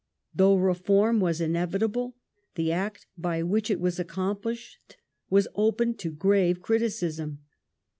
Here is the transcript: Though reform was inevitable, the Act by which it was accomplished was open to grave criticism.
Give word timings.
Though 0.33 0.55
reform 0.55 1.19
was 1.19 1.39
inevitable, 1.39 2.15
the 2.55 2.71
Act 2.71 3.05
by 3.19 3.43
which 3.43 3.69
it 3.69 3.79
was 3.79 3.99
accomplished 3.99 4.97
was 5.29 5.47
open 5.53 5.93
to 5.97 6.09
grave 6.09 6.59
criticism. 6.59 7.43